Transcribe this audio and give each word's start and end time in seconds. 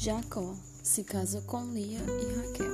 Jacó 0.00 0.54
se 0.80 1.02
casou 1.02 1.42
com 1.42 1.72
Lia 1.72 1.98
e 1.98 2.34
Raquel. 2.36 2.72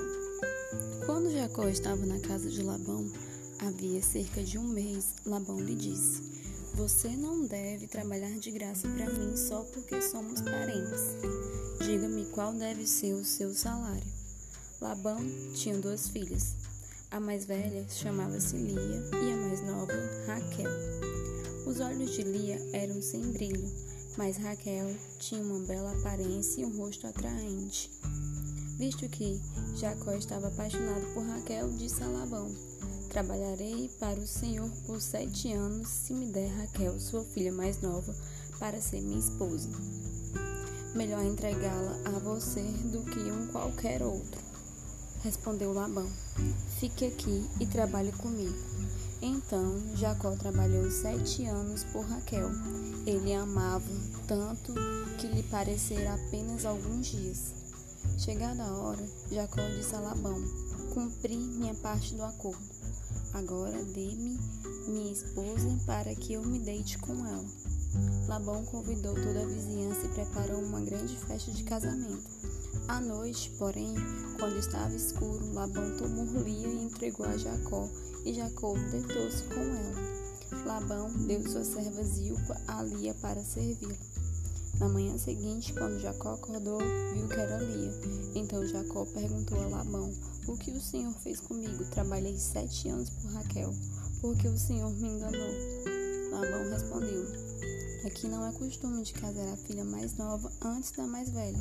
Quando 1.06 1.32
Jacó 1.32 1.66
estava 1.66 2.04
na 2.04 2.20
casa 2.20 2.50
de 2.50 2.62
Labão, 2.62 3.11
havia 3.61 4.02
cerca 4.02 4.45
de 4.45 4.58
um 4.58 4.68
mês, 4.68 5.14
Labão 5.24 5.59
lhe 5.59 5.74
disse: 5.74 6.20
Você 6.74 7.09
não 7.09 7.46
deve 7.46 7.87
trabalhar 7.87 8.38
de 8.38 8.50
graça 8.50 8.87
para 8.88 9.10
mim 9.10 9.38
só 9.38 9.62
porque 9.73 10.02
somos 10.02 10.42
parentes. 10.42 11.16
Diga-me 11.82 12.27
qual 12.27 12.52
deve 12.52 12.87
ser 12.87 13.14
o 13.14 13.25
seu 13.25 13.54
salário. 13.54 14.12
Labão 14.79 15.25
tinha 15.54 15.79
duas 15.79 16.09
filhas. 16.09 16.54
A 17.11 17.18
mais 17.18 17.46
velha 17.46 17.86
chamava-se 17.88 18.54
Lia 18.54 19.02
e 19.14 19.32
a 19.32 19.36
mais 19.38 19.62
nova, 19.62 19.95
Raquel. 20.27 20.70
Os 21.66 21.80
olhos 21.80 22.11
de 22.11 22.22
Lia 22.22 22.61
eram 22.75 23.00
sem 23.00 23.22
brilho 23.33 23.94
mas 24.16 24.36
Raquel 24.36 24.95
tinha 25.18 25.42
uma 25.42 25.60
bela 25.66 25.92
aparência 25.92 26.62
e 26.62 26.64
um 26.64 26.77
rosto 26.77 27.06
atraente. 27.06 27.91
Visto 28.77 29.09
que 29.09 29.41
Jacó 29.77 30.12
estava 30.12 30.48
apaixonado 30.48 31.06
por 31.14 31.24
Raquel, 31.24 31.70
disse 31.72 32.02
a 32.02 32.09
Labão: 32.09 32.55
Trabalharei 33.08 33.91
para 34.00 34.19
o 34.19 34.27
Senhor 34.27 34.70
por 34.86 35.00
sete 35.00 35.52
anos, 35.52 35.88
se 35.88 36.12
me 36.12 36.27
der 36.27 36.48
Raquel, 36.48 36.98
sua 36.98 37.24
filha 37.24 37.52
mais 37.52 37.80
nova, 37.80 38.14
para 38.58 38.80
ser 38.80 39.00
minha 39.00 39.19
esposa. 39.19 39.69
Melhor 40.94 41.24
entregá-la 41.24 41.98
a 42.05 42.19
você 42.19 42.62
do 42.62 43.02
que 43.05 43.19
um 43.19 43.48
qualquer 43.48 44.02
outro. 44.02 44.41
Respondeu 45.22 45.72
Labão: 45.72 46.08
Fique 46.78 47.06
aqui 47.06 47.48
e 47.60 47.66
trabalhe 47.66 48.12
comigo. 48.12 48.55
Então 49.27 49.80
Jacó 49.96 50.33
trabalhou 50.33 50.91
sete 50.91 51.46
anos 51.46 51.83
por 51.84 52.05
Raquel. 52.05 52.51
Ele 53.06 53.33
a 53.33 53.41
amava 53.41 53.83
tanto 54.28 54.75
que 55.17 55.27
lhe 55.27 55.42
pareceram 55.44 56.12
apenas 56.12 56.67
alguns 56.67 57.06
dias. 57.06 57.55
Chegada 58.19 58.62
a 58.62 58.77
hora, 58.77 59.02
Jacó 59.33 59.62
disse 59.78 59.97
a 59.97 60.00
Labão: 60.00 60.39
Cumpri 60.92 61.39
minha 61.39 61.72
parte 61.77 62.14
do 62.14 62.22
acordo. 62.22 62.69
Agora 63.33 63.83
dê-me 63.83 64.39
minha 64.86 65.12
esposa 65.14 65.75
para 65.86 66.14
que 66.14 66.34
eu 66.34 66.42
me 66.42 66.58
deite 66.58 66.98
com 66.98 67.27
ela. 67.27 67.64
Labão 68.27 68.64
convidou 68.64 69.14
toda 69.14 69.42
a 69.42 69.47
vizinhança 69.47 70.06
e 70.06 70.09
preparou 70.09 70.61
uma 70.61 70.81
grande 70.81 71.17
festa 71.17 71.53
de 71.53 71.62
casamento. 71.62 72.31
À 72.89 73.01
noite, 73.01 73.51
porém, 73.59 73.95
quando 74.39 74.59
estava 74.59 74.95
escuro, 74.95 75.53
Labão 75.53 75.97
tomou 75.97 76.25
Lia 76.42 76.69
e 76.69 76.84
entregou 76.84 77.27
a 77.27 77.36
Jacó, 77.36 77.89
e 78.25 78.34
Jacó 78.34 78.75
deitou-se 78.91 79.45
com 79.45 79.61
ela. 79.61 80.64
Labão 80.67 81.11
deu 81.27 81.47
sua 81.48 81.64
serva 81.64 82.03
Zilpa 82.03 82.61
a 82.67 82.83
Lia 82.83 83.14
para 83.14 83.42
servi-la. 83.45 83.95
Na 84.79 84.89
manhã 84.89 85.17
seguinte, 85.17 85.73
quando 85.73 86.01
Jacó 86.01 86.34
acordou, 86.34 86.81
viu 87.14 87.29
que 87.29 87.41
era 87.41 87.58
Lia. 87.58 87.92
Então 88.34 88.67
Jacó 88.67 89.05
perguntou 89.06 89.62
a 89.62 89.69
Labão: 89.69 90.12
O 90.48 90.56
que 90.56 90.70
o 90.73 90.81
Senhor 90.81 91.12
fez 91.20 91.41
comigo? 91.41 91.84
Trabalhei 91.91 92.36
sete 92.36 92.89
anos 92.89 93.11
por 93.11 93.31
Raquel, 93.33 93.73
porque 94.20 94.48
o 94.48 94.58
Senhor 94.58 94.91
me 94.91 95.08
enganou. 95.08 95.51
Labão 96.33 96.70
respondeu: 96.70 97.44
Aqui 98.06 98.28
não 98.28 98.47
é 98.47 98.52
costume 98.52 99.02
de 99.02 99.14
casar 99.14 99.48
a 99.48 99.56
filha 99.56 99.83
mais 99.83 100.14
nova 100.19 100.52
antes 100.60 100.91
da 100.91 101.06
mais 101.06 101.30
velha. 101.30 101.58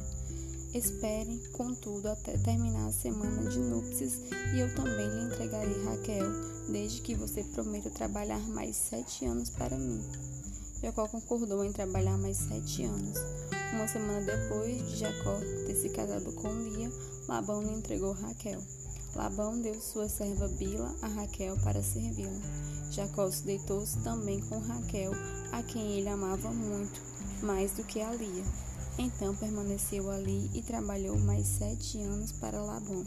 Espere, 0.74 1.42
contudo, 1.54 2.10
até 2.10 2.38
terminar 2.38 2.90
a 2.90 2.92
semana 2.92 3.50
de 3.50 3.60
núpcias 3.60 4.20
e 4.54 4.60
eu 4.60 4.76
também 4.76 5.08
lhe 5.08 5.24
entregarei 5.24 5.82
Raquel, 5.86 6.30
desde 6.70 7.00
que 7.00 7.16
você 7.16 7.46
prometa 7.46 7.90
trabalhar 7.90 8.42
mais 8.50 8.76
sete 8.76 9.24
anos 9.24 9.52
para 9.52 9.78
mim. 9.78 10.04
Jacó 10.82 11.08
concordou 11.08 11.64
em 11.64 11.72
trabalhar 11.72 12.18
mais 12.18 12.36
sete 12.36 12.84
anos. 12.84 13.18
Uma 13.72 13.88
semana 13.88 14.20
depois 14.20 14.86
de 14.90 14.98
Jacó 14.98 15.40
ter 15.66 15.76
se 15.76 15.88
casado 15.92 16.34
com 16.34 16.54
Lia, 16.60 16.92
Labão 17.26 17.64
lhe 17.64 17.72
entregou 17.72 18.12
Raquel. 18.12 18.62
Labão 19.16 19.62
deu 19.62 19.80
sua 19.80 20.10
serva 20.10 20.48
Bila 20.48 20.94
a 21.02 21.08
Raquel 21.08 21.56
para 21.64 21.84
servi-la. 21.84 22.32
Jacó 22.92 23.30
se 23.30 23.44
deitou-se 23.44 23.98
também 24.00 24.42
com 24.42 24.60
Raquel, 24.60 25.12
a 25.52 25.62
quem 25.62 26.00
ele 26.00 26.10
amava 26.10 26.52
muito, 26.52 27.02
mais 27.42 27.72
do 27.74 27.84
que 27.84 28.02
a 28.02 28.12
Lia. 28.14 28.44
Então 28.98 29.36
permaneceu 29.36 30.10
ali 30.10 30.50
e 30.54 30.62
trabalhou 30.62 31.18
mais 31.18 31.48
sete 31.48 32.00
anos 32.02 32.32
para 32.32 32.62
Labão. 32.62 33.06